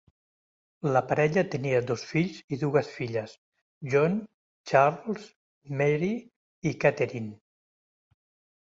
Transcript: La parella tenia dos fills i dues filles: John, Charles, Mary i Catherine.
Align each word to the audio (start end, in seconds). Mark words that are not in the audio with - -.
La 0.95 1.01
parella 1.11 1.43
tenia 1.55 1.81
dos 1.91 2.05
fills 2.13 2.39
i 2.57 2.59
dues 2.63 2.89
filles: 2.95 3.35
John, 3.93 4.19
Charles, 4.73 5.29
Mary 5.83 6.13
i 6.73 6.75
Catherine. 6.87 7.33